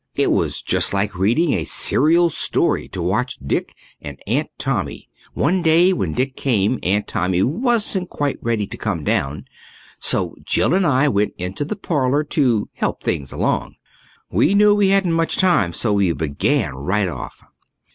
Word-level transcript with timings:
It 0.15 0.31
was 0.31 0.63
just 0.63 0.95
like 0.95 1.13
reading 1.13 1.53
a 1.53 1.63
serial 1.63 2.31
story 2.31 2.87
to 2.87 3.03
watch 3.03 3.37
Dick 3.37 3.75
and 4.01 4.19
Aunt 4.25 4.49
Tommy. 4.57 5.07
One 5.35 5.61
day 5.61 5.93
when 5.93 6.13
Dick 6.13 6.35
came 6.35 6.79
Aunt 6.81 7.07
Tommy 7.07 7.43
wasn't 7.43 8.09
quite 8.09 8.39
ready 8.41 8.65
to 8.65 8.77
come 8.77 9.03
down, 9.03 9.45
so 9.99 10.33
Jill 10.43 10.73
and 10.73 10.87
I 10.87 11.07
went 11.07 11.35
in 11.37 11.53
to 11.53 11.65
the 11.65 11.75
parlour 11.75 12.23
to 12.33 12.67
help 12.73 13.03
things 13.03 13.31
along. 13.31 13.75
We 14.31 14.55
knew 14.55 14.73
we 14.73 14.87
hadn't 14.89 15.11
much 15.13 15.37
time, 15.37 15.71
so 15.71 15.93
we 15.93 16.11
began 16.13 16.73
right 16.73 17.07
off. 17.07 17.43